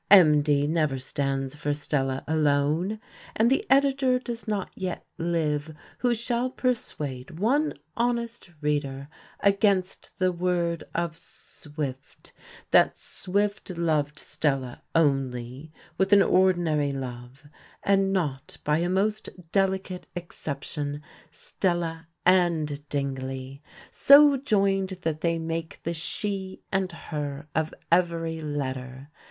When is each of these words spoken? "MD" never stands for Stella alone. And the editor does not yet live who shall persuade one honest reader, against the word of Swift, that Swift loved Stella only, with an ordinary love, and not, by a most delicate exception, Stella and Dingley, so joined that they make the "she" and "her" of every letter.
"MD" 0.09 0.67
never 0.67 0.97
stands 0.97 1.53
for 1.53 1.73
Stella 1.75 2.23
alone. 2.27 2.99
And 3.35 3.51
the 3.51 3.63
editor 3.69 4.17
does 4.17 4.47
not 4.47 4.71
yet 4.75 5.05
live 5.19 5.75
who 5.99 6.15
shall 6.15 6.49
persuade 6.49 7.37
one 7.37 7.75
honest 7.95 8.49
reader, 8.61 9.09
against 9.41 10.17
the 10.17 10.31
word 10.31 10.85
of 10.95 11.19
Swift, 11.19 12.33
that 12.71 12.97
Swift 12.97 13.69
loved 13.77 14.17
Stella 14.17 14.81
only, 14.95 15.71
with 15.99 16.11
an 16.13 16.23
ordinary 16.23 16.91
love, 16.91 17.47
and 17.83 18.11
not, 18.11 18.57
by 18.63 18.79
a 18.79 18.89
most 18.89 19.29
delicate 19.51 20.07
exception, 20.15 21.03
Stella 21.29 22.07
and 22.25 22.89
Dingley, 22.89 23.61
so 23.91 24.35
joined 24.35 24.97
that 25.03 25.21
they 25.21 25.37
make 25.37 25.79
the 25.83 25.93
"she" 25.93 26.63
and 26.71 26.91
"her" 26.91 27.47
of 27.53 27.71
every 27.91 28.39
letter. 28.39 29.11